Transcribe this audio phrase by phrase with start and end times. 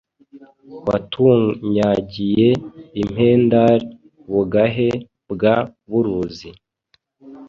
[0.85, 2.49] Watunyagiye
[3.01, 3.79] impendaI
[4.33, 4.89] Bugahe
[5.31, 5.55] bwa
[5.87, 6.49] Muruzi*